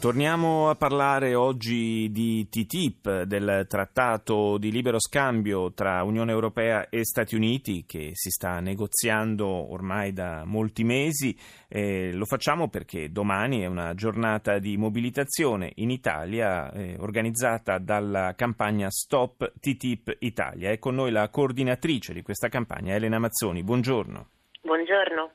Torniamo 0.00 0.70
a 0.70 0.76
parlare 0.76 1.34
oggi 1.34 2.08
di 2.12 2.48
TTIP, 2.48 3.22
del 3.22 3.66
trattato 3.68 4.56
di 4.56 4.70
libero 4.70 5.00
scambio 5.00 5.72
tra 5.72 6.04
Unione 6.04 6.30
Europea 6.30 6.88
e 6.88 7.04
Stati 7.04 7.34
Uniti 7.34 7.84
che 7.84 8.10
si 8.12 8.30
sta 8.30 8.60
negoziando 8.60 9.48
ormai 9.48 10.12
da 10.12 10.44
molti 10.44 10.84
mesi. 10.84 11.36
Eh, 11.66 12.12
lo 12.12 12.26
facciamo 12.26 12.68
perché 12.68 13.10
domani 13.10 13.62
è 13.62 13.66
una 13.66 13.92
giornata 13.94 14.60
di 14.60 14.76
mobilitazione 14.76 15.72
in 15.74 15.90
Italia 15.90 16.70
eh, 16.70 16.94
organizzata 17.00 17.78
dalla 17.78 18.34
campagna 18.36 18.90
Stop 18.90 19.54
TTIP 19.58 20.18
Italia. 20.20 20.70
È 20.70 20.78
con 20.78 20.94
noi 20.94 21.10
la 21.10 21.28
coordinatrice 21.28 22.12
di 22.12 22.22
questa 22.22 22.46
campagna, 22.46 22.94
Elena 22.94 23.18
Mazzoni. 23.18 23.64
Buongiorno. 23.64 24.37
Buongiorno. 24.68 25.32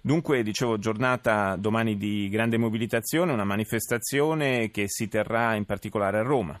Dunque, 0.00 0.44
dicevo, 0.44 0.78
giornata 0.78 1.56
domani 1.56 1.96
di 1.96 2.28
grande 2.28 2.56
mobilitazione, 2.56 3.32
una 3.32 3.42
manifestazione 3.42 4.70
che 4.70 4.86
si 4.86 5.08
terrà 5.08 5.54
in 5.54 5.64
particolare 5.64 6.18
a 6.18 6.22
Roma. 6.22 6.56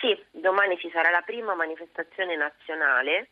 Sì, 0.00 0.14
domani 0.32 0.76
ci 0.76 0.90
sarà 0.92 1.08
la 1.08 1.22
prima 1.22 1.54
manifestazione 1.54 2.36
nazionale 2.36 3.28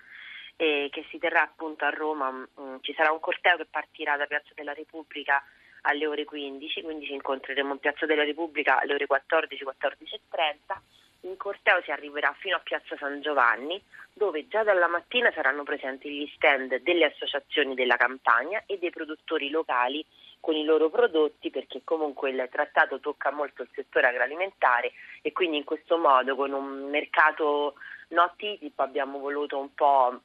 eh, 0.56 0.88
che 0.91 1.05
si 1.10 1.18
terrà 1.18 1.42
appunto 1.42 1.84
a 1.84 1.91
Roma. 1.91 2.30
Mm, 2.30 2.77
ci 2.80 2.95
sarà 2.95 3.12
un 3.12 3.20
corteo 3.20 3.59
che 3.59 3.66
partirà 3.70 4.16
da 4.16 4.24
Piazza 4.24 4.54
della 4.54 4.73
Repubblica 4.73 5.45
alle 5.82 6.06
ore 6.06 6.24
15, 6.24 6.80
quindi 6.80 7.04
ci 7.04 7.12
incontreremo 7.12 7.74
in 7.74 7.79
Piazza 7.79 8.06
della 8.06 8.24
Repubblica 8.24 8.80
alle 8.80 8.95
ore 8.95 9.04
14, 9.04 9.65
14.30 9.66 11.02
in 11.22 11.36
corteo 11.36 11.80
si 11.82 11.90
arriverà 11.90 12.34
fino 12.38 12.56
a 12.56 12.60
Piazza 12.60 12.96
San 12.96 13.20
Giovanni, 13.20 13.82
dove 14.12 14.48
già 14.48 14.62
dalla 14.62 14.88
mattina 14.88 15.30
saranno 15.32 15.62
presenti 15.62 16.10
gli 16.10 16.30
stand 16.34 16.80
delle 16.82 17.06
associazioni 17.06 17.74
della 17.74 17.96
campagna 17.96 18.62
e 18.66 18.79
dei 18.79 18.90
produttori 18.90 19.51
locali 19.51 20.04
con 20.40 20.56
i 20.56 20.64
loro 20.64 20.90
prodotti, 20.90 21.51
perché 21.51 21.82
comunque 21.84 22.30
il 22.30 22.48
trattato 22.51 22.98
tocca 22.98 23.30
molto 23.30 23.62
il 23.62 23.68
settore 23.73 24.09
agroalimentare 24.09 24.92
e 25.23 25.30
quindi 25.32 25.59
in 25.59 25.64
questo 25.64 25.98
modo 25.98 26.34
con 26.34 26.52
un 26.52 26.90
mercato 26.90 27.74
no 28.09 28.32
TTIP 28.36 28.79
abbiamo 28.80 29.18
voluto 29.18 29.59
un 29.59 29.73
po' 29.74 30.20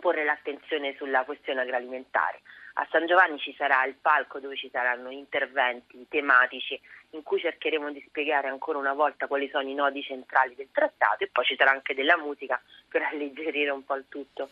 porre 0.00 0.24
l'attenzione 0.24 0.94
sulla 0.96 1.24
questione 1.24 1.62
agroalimentare. 1.62 2.40
A 2.80 2.86
San 2.92 3.06
Giovanni 3.06 3.38
ci 3.38 3.52
sarà 3.58 3.84
il 3.86 3.96
palco 4.00 4.38
dove 4.38 4.56
ci 4.56 4.68
saranno 4.70 5.10
interventi 5.10 6.06
tematici 6.08 6.80
in 7.10 7.24
cui 7.24 7.40
cercheremo 7.40 7.90
di 7.90 8.04
spiegare 8.06 8.46
ancora 8.46 8.78
una 8.78 8.92
volta 8.92 9.26
quali 9.26 9.48
sono 9.48 9.68
i 9.68 9.74
nodi 9.74 10.00
centrali 10.00 10.54
del 10.54 10.68
trattato 10.70 11.24
e 11.24 11.28
poi 11.32 11.44
ci 11.44 11.56
sarà 11.56 11.72
anche 11.72 11.92
della 11.92 12.16
musica 12.16 12.60
per 12.88 13.02
alleggerire 13.10 13.70
un 13.70 13.84
po' 13.84 13.96
il 13.96 14.04
tutto. 14.08 14.50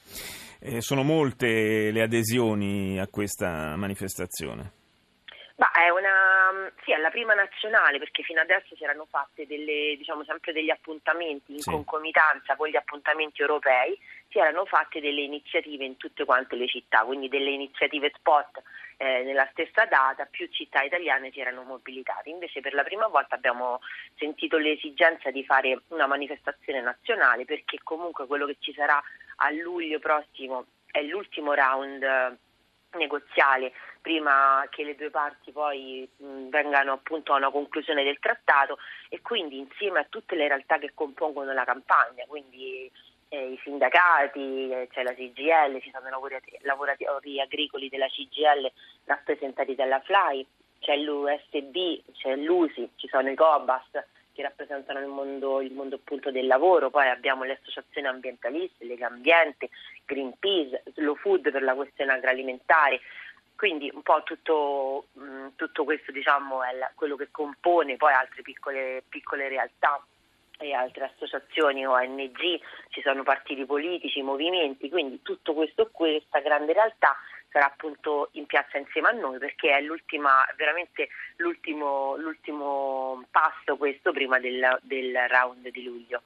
Eh, 0.59 0.81
sono 0.81 1.05
molte 1.05 1.93
le 1.93 2.03
adesioni 2.03 2.99
a 2.99 3.07
questa 3.07 3.77
manifestazione. 3.77 4.73
Ma 5.59 5.71
è 5.71 5.89
una 5.91 6.36
sì, 6.85 6.93
è 6.93 6.99
la 6.99 7.11
prima 7.11 7.35
nazionale 7.35 7.99
perché 7.99 8.23
fino 8.23 8.41
adesso 8.41 8.75
si 8.77 8.85
erano 8.85 9.07
fatte 9.09 9.47
delle, 9.47 9.95
diciamo, 9.97 10.25
sempre 10.25 10.53
degli 10.53 10.71
appuntamenti 10.71 11.53
in 11.53 11.61
sì. 11.61 11.71
concomitanza 11.71 12.57
con 12.57 12.69
gli 12.69 12.77
appuntamenti 12.77 13.41
europei, 13.41 13.99
si 14.29 14.39
erano 14.39 14.65
fatte 14.65 15.01
delle 15.01 15.23
iniziative 15.23 15.85
in 15.85 15.97
tutte 15.97 16.25
quante 16.25 16.57
le 16.57 16.67
città, 16.67 17.05
quindi 17.05 17.29
delle 17.29 17.51
iniziative 17.51 18.13
spot 18.15 18.63
eh, 18.97 19.23
nella 19.25 19.49
stessa 19.53 19.85
data, 19.85 20.27
più 20.27 20.49
città 20.51 20.83
italiane 20.83 21.31
si 21.31 21.41
erano 21.41 21.63
mobilitate. 21.63 22.31
Invece 22.31 22.61
per 22.61 22.75
la 22.75 22.83
prima 22.83 23.07
volta 23.07 23.35
abbiamo 23.35 23.81
sentito 24.17 24.57
l'esigenza 24.57 25.31
di 25.31 25.45
fare 25.45 25.83
una 25.89 26.07
manifestazione 26.07 26.81
nazionale 26.81 27.45
perché 27.45 27.79
comunque 27.83 28.27
quello 28.27 28.47
che 28.47 28.57
ci 28.61 28.73
sarà 28.73 29.03
a 29.37 29.51
luglio 29.51 29.99
prossimo 29.99 30.67
è 30.91 31.03
l'ultimo 31.03 31.53
round 31.53 32.39
negoziale 32.97 33.73
prima 34.07 34.65
che 34.71 34.85
le 34.85 34.95
due 34.95 35.11
parti 35.11 35.51
poi 35.51 36.09
mh, 36.17 36.49
vengano 36.49 36.93
appunto 36.93 37.33
a 37.33 37.39
una 37.39 37.51
conclusione 37.51 38.05
del 38.05 38.21
trattato 38.21 38.79
e 39.09 39.21
quindi 39.21 39.59
insieme 39.59 39.99
a 39.99 40.07
tutte 40.09 40.37
le 40.37 40.47
realtà 40.47 40.79
che 40.79 40.93
compongono 40.95 41.53
la 41.53 41.65
campagna, 41.65 42.25
quindi 42.29 42.89
eh, 43.31 43.51
i 43.51 43.61
sindacati, 43.65 44.71
eh, 44.71 44.89
c'è 44.93 45.03
la 45.03 45.13
CGL, 45.13 45.81
ci 45.81 45.91
sono 45.91 46.09
lavoratori, 46.09 46.57
lavoratori 46.63 47.41
agricoli 47.41 47.89
della 47.89 48.07
CGL 48.07 48.71
rappresentati 49.07 49.75
dalla 49.75 49.99
FLAI, 49.99 50.47
c'è 50.79 50.97
l'USB, 50.99 52.03
c'è 52.13 52.37
l'USI, 52.37 52.89
ci 52.95 53.09
sono 53.09 53.29
i 53.29 53.35
COBAS 53.35 54.05
che 54.37 54.43
rappresentano 54.43 55.01
il 55.01 55.07
mondo, 55.07 55.63
il 55.63 55.73
mondo 55.73 55.97
appunto 55.97 56.31
del 56.31 56.47
lavoro, 56.47 56.91
poi 56.91 57.09
abbiamo 57.09 57.43
le 57.43 57.59
associazioni 57.61 58.07
ambientaliste, 58.07 58.85
Lega 58.85 59.07
Ambiente, 59.09 59.71
Greenpeace, 60.05 60.83
Slow 60.95 61.17
Food 61.17 61.51
per 61.51 61.63
la 61.63 61.75
questione 61.75 62.13
agroalimentare, 62.13 63.01
quindi 63.57 63.91
un 63.93 64.03
po' 64.03 64.23
tutto, 64.23 65.07
mh, 65.13 65.49
tutto 65.57 65.85
questo 65.85 66.13
diciamo, 66.13 66.63
è 66.63 66.71
quello 66.95 67.17
che 67.17 67.29
compone 67.31 67.97
poi 67.97 68.13
altre 68.13 68.43
piccole, 68.43 69.03
piccole 69.09 69.49
realtà 69.49 70.05
e 70.59 70.73
altre 70.73 71.13
associazioni 71.15 71.87
ONG, 71.87 72.61
ci 72.89 73.03
sono 73.03 73.23
partiti 73.23 73.65
politici, 73.67 74.23
movimenti, 74.23 74.89
quindi 74.89 75.21
tutto 75.23 75.53
questo 75.53 75.91
questa 75.91 76.41
grande 76.41 76.73
realtà 76.73 77.17
sarà 77.51 77.67
appunto 77.67 78.29
in 78.33 78.47
piazza 78.47 78.79
insieme 78.79 79.09
a 79.09 79.13
noi 79.13 79.39
perché 79.39 79.77
è 79.77 79.81
l'ultima, 79.81 80.47
veramente 80.57 81.09
l'ultimo, 81.37 82.17
l'ultimo 82.17 83.25
passo 83.31 83.77
questo 83.77 84.13
prima 84.13 84.39
del, 84.39 84.79
del 84.83 85.15
round 85.29 85.69
di 85.69 85.85
luglio. 85.85 86.23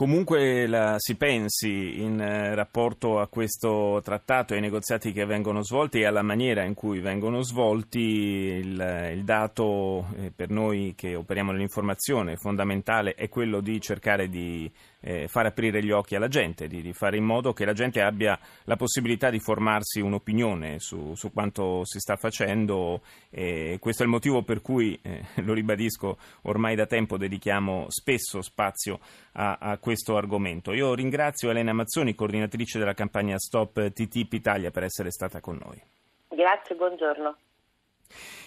Comunque 0.00 0.66
la 0.66 0.94
si 0.96 1.14
pensi 1.16 2.00
in 2.00 2.18
eh, 2.22 2.54
rapporto 2.54 3.20
a 3.20 3.28
questo 3.28 4.00
trattato 4.02 4.54
ai 4.54 4.60
negoziati 4.60 5.12
che 5.12 5.26
vengono 5.26 5.62
svolti 5.62 6.00
e 6.00 6.06
alla 6.06 6.22
maniera 6.22 6.64
in 6.64 6.72
cui 6.72 7.00
vengono 7.00 7.42
svolti, 7.42 7.98
il, 8.00 9.10
il 9.12 9.24
dato 9.24 10.06
eh, 10.16 10.32
per 10.34 10.48
noi 10.48 10.94
che 10.96 11.14
operiamo 11.14 11.52
nell'informazione 11.52 12.36
fondamentale 12.36 13.12
è 13.12 13.28
quello 13.28 13.60
di 13.60 13.78
cercare 13.78 14.30
di 14.30 14.72
eh, 15.00 15.28
far 15.28 15.46
aprire 15.46 15.82
gli 15.82 15.90
occhi 15.90 16.14
alla 16.14 16.28
gente, 16.28 16.66
di, 16.68 16.82
di, 16.82 16.92
fare 16.92 17.16
in 17.16 17.24
modo 17.24 17.52
che 17.52 17.64
la 17.64 17.72
gente 17.72 18.02
abbia 18.02 18.38
la 18.64 18.76
possibilità 18.76 19.30
di 19.30 19.40
formarsi 19.40 20.00
un'opinione 20.00 20.78
su, 20.78 21.14
su 21.14 21.32
quanto 21.32 21.84
si 21.84 21.98
sta 21.98 22.16
facendo. 22.16 23.02
E 23.30 23.78
questo 23.80 24.02
è 24.02 24.06
il 24.06 24.12
motivo 24.12 24.42
per 24.42 24.60
cui, 24.60 24.98
eh, 25.02 25.24
lo 25.42 25.52
ribadisco, 25.52 26.18
ormai 26.42 26.74
da 26.74 26.86
tempo 26.86 27.16
dedichiamo 27.16 27.86
spesso 27.88 28.42
spazio 28.42 28.98
a, 29.32 29.58
a 29.60 29.78
questo 29.78 30.16
argomento. 30.16 30.72
Io 30.72 30.94
ringrazio 30.94 31.50
Elena 31.50 31.72
Mazzoni, 31.72 32.14
coordinatrice 32.14 32.78
della 32.78 32.94
campagna 32.94 33.38
Stop 33.38 33.92
TTIP 33.92 34.32
Italia, 34.32 34.70
per 34.70 34.84
essere 34.84 35.10
stata 35.10 35.40
con 35.40 35.58
noi. 35.62 35.80
Grazie, 36.28 36.74
buongiorno. 36.76 37.36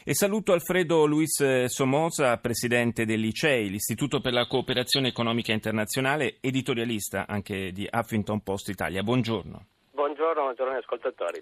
E 0.05 0.13
saluto 0.13 0.51
Alfredo 0.51 1.05
Luis 1.05 1.65
Somoza, 1.65 2.37
presidente 2.37 3.05
dell'ICEI, 3.05 3.69
l'Istituto 3.69 4.19
per 4.19 4.33
la 4.33 4.45
Cooperazione 4.47 5.07
Economica 5.07 5.53
Internazionale, 5.53 6.37
editorialista 6.41 7.25
anche 7.27 7.71
di 7.71 7.87
Huffington 7.89 8.41
Post 8.41 8.67
Italia. 8.67 9.01
Buongiorno. 9.01 9.65
Buongiorno, 9.91 10.41
buongiorno 10.41 10.77
ascoltatori. 10.77 11.41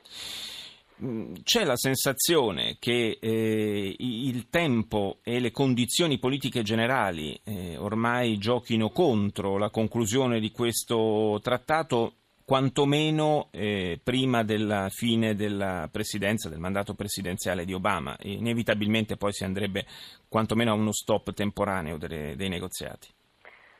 Mm, 1.04 1.34
c'è 1.44 1.64
la 1.64 1.76
sensazione 1.76 2.78
che 2.80 3.18
eh, 3.20 3.96
il 3.98 4.50
tempo 4.50 5.18
e 5.24 5.40
le 5.40 5.50
condizioni 5.50 6.20
politiche 6.20 6.62
generali 6.62 7.40
eh, 7.44 7.76
ormai 7.78 8.38
giochino 8.38 8.90
contro 8.90 9.58
la 9.58 9.72
conclusione 9.72 10.40
di 10.40 10.52
questo 10.52 11.40
trattato 11.42 12.14
quantomeno 12.46 13.48
eh, 13.52 14.00
prima 14.04 14.44
della 14.44 14.90
fine 14.90 15.34
della 15.34 15.90
presidenza, 15.92 16.50
del 16.50 16.60
mandato 16.60 16.94
presidenziale 16.94 17.66
di 17.66 17.74
Obama. 17.74 18.16
Inevitabilmente 18.24 19.18
poi 19.18 19.34
si 19.34 19.44
andrebbe 19.44 19.86
quantomeno 20.30 20.72
a 20.72 20.76
uno 20.76 20.92
stop 20.92 21.34
temporaneo 21.34 21.97
delle, 21.97 22.36
dei 22.36 22.50
negoziati. 22.50 23.08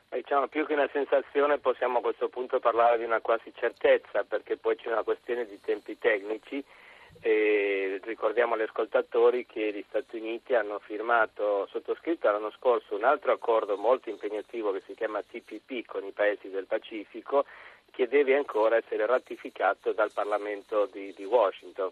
Diciamo, 0.08 0.48
più 0.48 0.66
che 0.66 0.72
una 0.72 0.88
sensazione 0.92 1.58
possiamo 1.58 1.98
a 1.98 2.00
questo 2.02 2.28
punto 2.28 2.58
parlare 2.58 2.98
di 2.98 3.04
una 3.04 3.20
quasi 3.20 3.52
certezza, 3.54 4.24
perché 4.24 4.56
poi 4.56 4.76
c'è 4.76 4.90
una 4.90 5.02
questione 5.04 5.46
di 5.46 5.60
tempi 5.60 5.96
tecnici. 5.98 6.64
E 7.20 8.00
ricordiamo 8.04 8.54
agli 8.54 8.62
ascoltatori 8.62 9.46
che 9.46 9.72
gli 9.72 9.84
Stati 9.88 10.16
Uniti 10.16 10.54
hanno 10.54 10.80
firmato, 10.80 11.66
sottoscritto 11.70 12.30
l'anno 12.30 12.50
scorso 12.50 12.96
un 12.96 13.04
altro 13.04 13.32
accordo 13.32 13.76
molto 13.76 14.10
impegnativo 14.10 14.72
che 14.72 14.82
si 14.86 14.94
chiama 14.94 15.22
TPP 15.22 15.84
con 15.86 16.04
i 16.04 16.12
paesi 16.12 16.48
del 16.48 16.66
Pacifico 16.66 17.44
che 17.90 18.08
deve 18.08 18.34
ancora 18.36 18.76
essere 18.76 19.06
ratificato 19.06 19.92
dal 19.92 20.10
Parlamento 20.12 20.88
di, 20.90 21.12
di 21.14 21.24
Washington. 21.24 21.90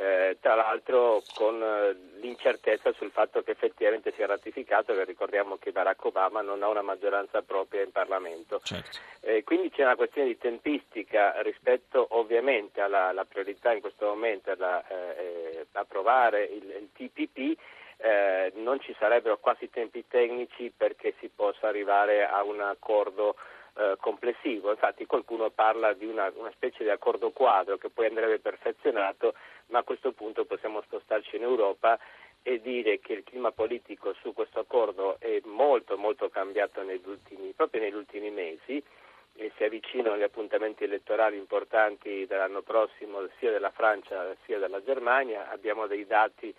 Eh, 0.00 0.36
tra 0.40 0.54
l'altro 0.54 1.24
con 1.34 1.60
eh, 1.60 2.20
l'incertezza 2.20 2.92
sul 2.92 3.10
fatto 3.10 3.42
che 3.42 3.50
effettivamente 3.50 4.12
sia 4.14 4.26
ratificato, 4.26 4.94
che 4.94 5.02
ricordiamo 5.02 5.56
che 5.56 5.72
Barack 5.72 6.04
Obama 6.04 6.40
non 6.40 6.62
ha 6.62 6.68
una 6.68 6.82
maggioranza 6.82 7.42
propria 7.42 7.82
in 7.82 7.90
Parlamento. 7.90 8.60
Certo. 8.62 8.98
Eh, 9.22 9.42
quindi 9.42 9.70
c'è 9.70 9.82
una 9.82 9.96
questione 9.96 10.28
di 10.28 10.38
tempistica 10.38 11.42
rispetto 11.42 12.06
ovviamente 12.10 12.80
alla, 12.80 13.26
priorità 13.28 13.72
in 13.72 13.80
questo 13.80 14.06
momento, 14.06 14.52
eh, 14.52 14.56
eh, 14.88 15.66
approvare 15.72 16.44
il, 16.44 16.62
il 16.62 16.90
TPP 16.92 17.58
eh, 17.96 18.52
non 18.54 18.80
ci 18.80 18.94
sarebbero 19.00 19.38
quasi 19.38 19.68
tempi 19.68 20.04
tecnici 20.06 20.72
perché 20.76 21.14
si 21.18 21.28
possa 21.34 21.66
arrivare 21.66 22.24
a 22.24 22.44
un 22.44 22.60
accordo 22.60 23.34
eh, 23.78 23.96
complessivo. 24.00 24.70
Infatti 24.70 25.06
qualcuno 25.06 25.50
parla 25.50 25.92
di 25.92 26.04
una, 26.04 26.32
una, 26.34 26.50
specie 26.50 26.82
di 26.82 26.90
accordo 26.90 27.30
quadro 27.30 27.76
che 27.78 27.90
poi 27.90 28.06
andrebbe 28.06 28.40
perfezionato, 28.40 29.34
ma 29.66 29.78
a 29.78 29.82
questo 29.84 30.10
punto 30.10 30.44
possiamo 30.44 30.82
spostarci 30.82 31.36
in 31.36 31.42
Europa 31.42 31.96
e 32.42 32.60
dire 32.60 32.98
che 32.98 33.12
il 33.12 33.22
clima 33.24 33.52
politico 33.52 34.14
su 34.14 34.32
questo 34.32 34.60
accordo 34.60 35.16
è 35.20 35.40
molto 35.44 35.96
molto 35.96 36.28
cambiato 36.28 36.82
negli 36.82 37.06
ultimi, 37.06 37.52
proprio 37.52 37.82
negli 37.82 37.94
ultimi 37.94 38.30
mesi 38.30 38.82
e 39.36 39.52
si 39.56 39.62
avvicinano 39.62 40.16
gli 40.16 40.22
appuntamenti 40.22 40.82
elettorali 40.82 41.36
importanti 41.36 42.26
dell'anno 42.26 42.62
prossimo 42.62 43.28
sia 43.38 43.52
della 43.52 43.70
Francia 43.70 44.34
sia 44.44 44.58
della 44.58 44.82
Germania. 44.82 45.50
Abbiamo 45.50 45.86
dei 45.86 46.04
dati 46.04 46.52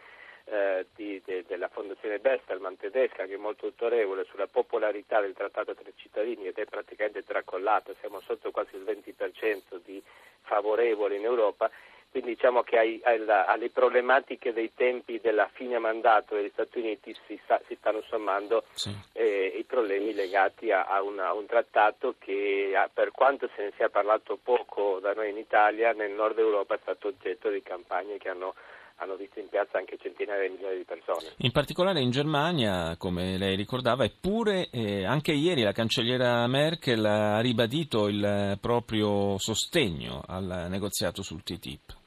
eh, 0.49 0.87
di, 0.95 1.21
de, 1.23 1.43
della 1.47 1.67
Fondazione 1.67 2.19
Bestelman 2.19 2.77
tedesca 2.77 3.25
che 3.25 3.33
è 3.33 3.37
molto 3.37 3.65
autorevole 3.65 4.25
sulla 4.29 4.47
popolarità 4.47 5.21
del 5.21 5.33
trattato 5.33 5.75
tra 5.75 5.87
i 5.87 5.93
cittadini 5.95 6.47
ed 6.47 6.57
è 6.57 6.65
praticamente 6.65 7.23
tracollata, 7.23 7.93
siamo 7.99 8.19
sotto 8.21 8.51
quasi 8.51 8.75
il 8.75 8.83
20% 8.83 9.79
di 9.83 10.01
favorevoli 10.41 11.17
in 11.17 11.25
Europa 11.25 11.69
quindi 12.11 12.33
diciamo 12.33 12.63
che 12.63 12.77
ai, 12.77 12.99
alla, 13.03 13.45
alle 13.45 13.69
problematiche 13.69 14.51
dei 14.51 14.73
tempi 14.73 15.19
della 15.21 15.47
fine 15.53 15.77
mandato 15.77 16.33
degli 16.33 16.49
Stati 16.51 16.79
Uniti 16.79 17.15
si, 17.27 17.39
sta, 17.43 17.61
si 17.67 17.75
stanno 17.75 18.01
sommando 18.07 18.63
sì. 18.73 18.91
eh, 19.13 19.53
i 19.55 19.63
problemi 19.63 20.13
legati 20.15 20.71
a, 20.71 20.85
a, 20.85 21.03
una, 21.03 21.27
a 21.27 21.33
un 21.33 21.45
trattato 21.45 22.15
che 22.17 22.73
per 22.93 23.11
quanto 23.11 23.47
se 23.55 23.61
ne 23.61 23.73
sia 23.75 23.89
parlato 23.89 24.39
poco 24.41 24.97
da 24.99 25.13
noi 25.13 25.29
in 25.29 25.37
Italia, 25.37 25.93
nel 25.93 26.11
nord 26.11 26.39
Europa 26.39 26.73
è 26.73 26.79
stato 26.81 27.09
oggetto 27.09 27.49
di 27.49 27.61
campagne 27.61 28.17
che 28.17 28.29
hanno 28.29 28.55
hanno 28.99 29.15
visto 29.15 29.39
in 29.39 29.49
piazza 29.49 29.77
anche 29.77 29.97
centinaia 29.97 30.47
di 30.47 30.53
milioni 30.53 30.77
di 30.77 30.83
persone. 30.83 31.33
In 31.37 31.51
particolare 31.51 32.01
in 32.01 32.11
Germania, 32.11 32.95
come 32.97 33.37
lei 33.37 33.55
ricordava, 33.55 34.03
eppure 34.03 34.69
eh, 34.71 35.05
anche 35.05 35.31
ieri 35.31 35.63
la 35.63 35.71
cancelliera 35.71 36.45
Merkel 36.47 37.03
ha 37.05 37.39
ribadito 37.39 38.07
il 38.07 38.57
proprio 38.61 39.37
sostegno 39.37 40.21
al 40.27 40.67
negoziato 40.69 41.21
sul 41.21 41.43
TTIP. 41.43 41.97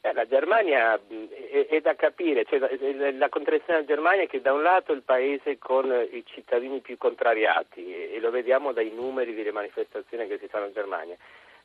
Eh, 0.00 0.12
la 0.12 0.26
Germania 0.26 0.94
è, 0.94 1.66
è, 1.66 1.80
da 1.80 1.94
capire, 1.96 2.44
cioè, 2.44 2.60
la 3.12 3.28
contraddizione 3.28 3.80
della 3.80 3.94
Germania 3.94 4.22
è 4.22 4.28
che 4.28 4.40
da 4.40 4.52
un 4.52 4.62
lato 4.62 4.92
è 4.92 4.94
il 4.94 5.02
paese 5.02 5.58
con 5.58 5.90
i 6.12 6.22
cittadini 6.24 6.80
più 6.80 6.96
contrariati 6.96 8.12
e 8.12 8.18
lo 8.20 8.30
vediamo 8.30 8.72
dai 8.72 8.92
numeri 8.94 9.34
delle 9.34 9.50
manifestazioni 9.50 10.28
che 10.28 10.38
si 10.38 10.46
fanno 10.46 10.66
in 10.66 10.72
Germania, 10.72 11.16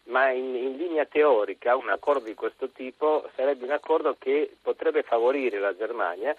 ma 0.06 0.30
in, 0.32 0.56
in, 0.56 0.76
linea 0.76 1.06
teorica 1.06 1.76
un 1.76 1.90
accordo 1.90 2.26
di 2.26 2.34
questo 2.34 2.70
tipo 2.70 3.30
sarebbe 3.36 3.64
un 3.64 3.72
accordo 3.72 4.16
che 4.20 4.56
potrebbe 4.62 5.04
favorire 5.04 5.60
la 5.60 5.76
Germania, 5.76 6.36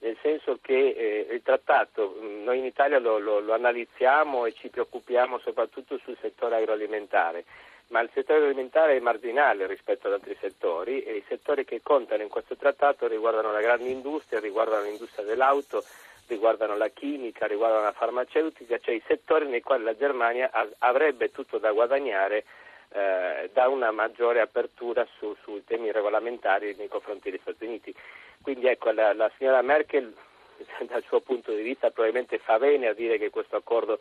nel 0.00 0.16
senso 0.20 0.58
che 0.60 0.90
eh, 0.90 1.34
il 1.34 1.42
trattato, 1.42 2.16
noi 2.20 2.58
in 2.58 2.64
Italia 2.64 2.98
lo, 2.98 3.18
lo, 3.18 3.40
lo 3.40 3.54
analizziamo 3.54 4.44
e 4.44 4.52
ci 4.52 4.68
preoccupiamo 4.68 5.38
soprattutto 5.38 5.98
sul 5.98 6.16
settore 6.20 6.56
agroalimentare 6.56 7.44
ma 7.88 8.00
il 8.00 8.10
settore 8.12 8.44
alimentare 8.44 8.96
è 8.96 9.00
marginale 9.00 9.66
rispetto 9.66 10.08
ad 10.08 10.14
altri 10.14 10.36
settori 10.40 11.02
e 11.02 11.16
i 11.16 11.24
settori 11.28 11.64
che 11.64 11.82
contano 11.82 12.22
in 12.22 12.28
questo 12.28 12.56
trattato 12.56 13.06
riguardano 13.06 13.52
la 13.52 13.60
grande 13.60 13.88
industria, 13.88 14.40
riguardano 14.40 14.84
l'industria 14.84 15.24
dell'auto, 15.24 15.84
riguardano 16.26 16.76
la 16.76 16.88
chimica, 16.88 17.46
riguardano 17.46 17.84
la 17.84 17.92
farmaceutica, 17.92 18.78
cioè 18.78 18.94
i 18.94 19.02
settori 19.06 19.46
nei 19.46 19.60
quali 19.60 19.84
la 19.84 19.96
Germania 19.96 20.50
avrebbe 20.78 21.30
tutto 21.30 21.58
da 21.58 21.70
guadagnare 21.70 22.44
eh, 22.90 23.50
da 23.52 23.68
una 23.68 23.90
maggiore 23.90 24.40
apertura 24.40 25.06
su, 25.18 25.36
sui 25.42 25.64
temi 25.64 25.92
regolamentari 25.92 26.74
nei 26.76 26.88
confronti 26.88 27.30
degli 27.30 27.40
Stati 27.40 27.64
Uniti. 27.64 27.94
Quindi 28.42 28.66
ecco, 28.66 28.90
la, 28.90 29.12
la 29.12 29.30
signora 29.36 29.62
Merkel 29.62 30.14
dal 30.86 31.02
suo 31.04 31.20
punto 31.20 31.52
di 31.52 31.62
vista 31.62 31.90
probabilmente 31.90 32.38
fa 32.38 32.58
bene 32.58 32.88
a 32.88 32.94
dire 32.94 33.18
che 33.18 33.30
questo 33.30 33.56
accordo 33.56 33.98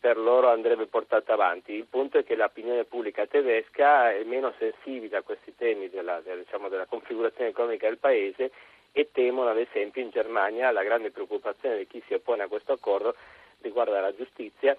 per 0.00 0.16
loro 0.16 0.48
andrebbe 0.48 0.86
portato 0.86 1.32
avanti. 1.32 1.72
Il 1.72 1.86
punto 1.86 2.18
è 2.18 2.24
che 2.24 2.34
l'opinione 2.34 2.84
pubblica 2.84 3.26
tedesca 3.26 4.12
è 4.12 4.22
meno 4.24 4.54
sensibile 4.58 5.18
a 5.18 5.22
questi 5.22 5.54
temi 5.54 5.90
della, 5.90 6.20
diciamo, 6.20 6.68
della 6.68 6.86
configurazione 6.86 7.50
economica 7.50 7.86
del 7.86 7.98
paese 7.98 8.50
e 8.92 9.10
temono 9.12 9.50
ad 9.50 9.58
esempio 9.58 10.02
in 10.02 10.10
Germania 10.10 10.70
la 10.70 10.82
grande 10.82 11.10
preoccupazione 11.10 11.76
di 11.76 11.86
chi 11.86 12.02
si 12.06 12.14
oppone 12.14 12.42
a 12.42 12.48
questo 12.48 12.72
accordo 12.72 13.14
riguarda 13.60 14.00
la 14.00 14.14
giustizia 14.14 14.76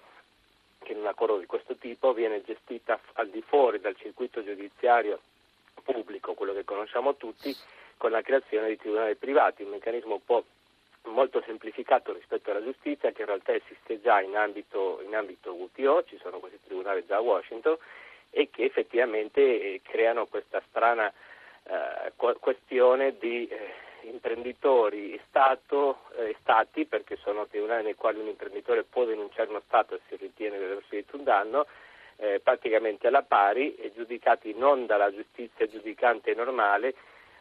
che 0.82 0.92
in 0.92 0.98
un 0.98 1.06
accordo 1.06 1.38
di 1.38 1.46
questo 1.46 1.76
tipo 1.76 2.12
viene 2.12 2.42
gestita 2.42 3.00
al 3.14 3.28
di 3.28 3.42
fuori 3.42 3.80
dal 3.80 3.96
circuito 3.96 4.44
giudiziario 4.44 5.20
pubblico, 5.82 6.34
quello 6.34 6.52
che 6.52 6.64
conosciamo 6.64 7.16
tutti, 7.16 7.54
con 7.96 8.10
la 8.10 8.22
creazione 8.22 8.68
di 8.68 8.76
tribunali 8.76 9.14
privati, 9.14 9.62
un 9.62 9.70
meccanismo 9.70 10.14
un 10.14 10.24
po' 10.24 10.44
molto 11.04 11.42
semplificato 11.44 12.12
rispetto 12.12 12.50
alla 12.50 12.62
giustizia 12.62 13.10
che 13.12 13.22
in 13.22 13.26
realtà 13.26 13.52
esiste 13.54 14.00
già 14.00 14.20
in 14.20 14.36
ambito, 14.36 15.00
in 15.04 15.14
ambito 15.14 15.52
WTO, 15.52 16.04
ci 16.04 16.18
sono 16.18 16.38
questi 16.38 16.58
tribunali 16.64 17.04
già 17.06 17.16
a 17.16 17.20
Washington 17.20 17.76
e 18.30 18.48
che 18.50 18.64
effettivamente 18.64 19.40
eh, 19.40 19.80
creano 19.82 20.26
questa 20.26 20.62
strana 20.68 21.12
eh, 21.64 22.12
questione 22.38 23.16
di 23.18 23.46
eh, 23.46 23.74
imprenditori 24.42 25.18
Stato 25.28 26.00
e 26.16 26.30
eh, 26.30 26.36
Stati, 26.40 26.84
perché 26.84 27.16
sono 27.22 27.46
tribunali 27.46 27.84
nei 27.84 27.94
quali 27.94 28.18
un 28.18 28.26
imprenditore 28.26 28.82
può 28.82 29.04
denunciare 29.04 29.48
uno 29.48 29.62
Stato 29.66 29.98
se 30.08 30.16
ritiene 30.16 30.58
di 30.58 30.64
aver 30.64 30.82
subito 30.88 31.16
un 31.16 31.24
danno, 31.24 31.66
eh, 32.16 32.40
praticamente 32.42 33.06
alla 33.06 33.22
pari 33.22 33.76
e 33.76 33.92
giudicati 33.94 34.54
non 34.56 34.86
dalla 34.86 35.12
giustizia 35.12 35.68
giudicante 35.68 36.34
normale, 36.34 36.94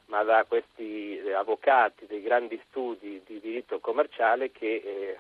ma 0.06 0.24
da 0.24 0.45
questi 0.48 1.18
eh, 1.18 1.33
avvocati 1.33 2.06
dei 2.06 2.21
grandi 2.21 2.62
studi 2.69 3.21
di 3.25 3.39
diritto 3.39 3.80
commerciale 3.80 4.51
che 4.51 4.81
eh, 4.86 5.19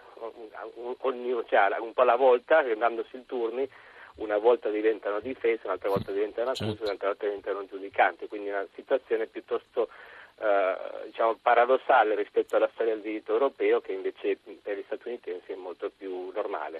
ogni, 0.99 1.35
cioè, 1.47 1.79
un 1.79 1.93
po' 1.93 2.01
alla 2.01 2.15
volta, 2.15 2.61
dandosi 2.61 3.15
il 3.15 3.25
turni, 3.25 3.67
una 4.15 4.37
volta 4.37 4.69
diventano 4.69 5.19
difesa, 5.19 5.61
un'altra 5.65 5.89
volta 5.89 6.11
diventano 6.11 6.49
accusa, 6.49 6.65
certo. 6.65 6.83
un'altra 6.83 7.07
volta 7.07 7.25
diventano 7.25 7.65
giudicanti, 7.65 8.27
quindi 8.27 8.49
una 8.49 8.67
situazione 8.75 9.25
piuttosto 9.25 9.89
eh, 10.41 11.05
diciamo, 11.05 11.37
paradossale 11.41 12.15
rispetto 12.15 12.55
alla 12.55 12.69
storia 12.73 12.93
del 12.93 13.03
diritto 13.03 13.33
europeo 13.33 13.79
che 13.79 13.91
invece 13.91 14.37
per 14.61 14.77
gli 14.77 14.83
statunitensi 14.85 15.51
è 15.51 15.55
molto 15.55 15.91
più 15.95 16.31
normale. 16.33 16.79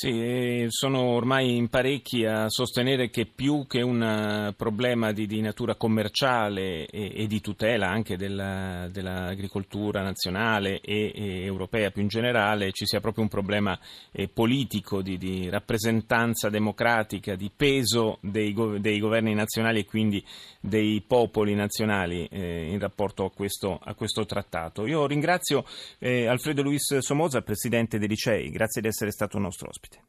Sì, 0.00 0.64
sono 0.68 1.00
ormai 1.00 1.56
in 1.56 1.68
parecchi 1.68 2.24
a 2.24 2.48
sostenere 2.48 3.10
che 3.10 3.26
più 3.26 3.66
che 3.66 3.82
un 3.82 4.02
eh, 4.02 4.54
problema 4.56 5.12
di, 5.12 5.26
di 5.26 5.42
natura 5.42 5.74
commerciale 5.74 6.86
e, 6.86 7.12
e, 7.14 7.26
di 7.26 7.42
tutela 7.42 7.88
anche 7.88 8.16
della, 8.16 8.88
dell'agricoltura 8.90 10.00
nazionale 10.00 10.80
e, 10.80 11.12
e, 11.14 11.44
europea 11.44 11.90
più 11.90 12.00
in 12.00 12.08
generale 12.08 12.72
ci 12.72 12.86
sia 12.86 13.00
proprio 13.00 13.24
un 13.24 13.28
problema 13.28 13.78
eh, 14.12 14.28
politico 14.28 15.02
di, 15.02 15.18
di, 15.18 15.50
rappresentanza 15.50 16.48
democratica, 16.48 17.34
di 17.34 17.50
peso 17.54 18.16
dei, 18.22 18.56
dei, 18.78 19.00
governi 19.00 19.34
nazionali 19.34 19.80
e 19.80 19.84
quindi 19.84 20.24
dei 20.60 21.02
popoli 21.06 21.54
nazionali 21.54 22.26
eh, 22.30 22.70
in 22.70 22.78
rapporto 22.78 22.98
rapporto 23.10 23.24
a 23.24 23.30
questo, 23.30 23.78
a 23.82 23.94
questo 23.94 24.24
trattato. 24.24 24.86
Io 24.86 25.06
ringrazio 25.06 25.64
eh, 25.98 26.26
Alfredo 26.26 26.62
Luis 26.62 26.98
Somoza, 26.98 27.42
presidente 27.42 27.98
dei 27.98 28.08
licei, 28.08 28.50
grazie 28.50 28.80
di 28.80 28.88
essere 28.88 29.10
stato 29.10 29.38
nostro 29.38 29.68
ospite. 29.68 29.89
shift 29.92 30.02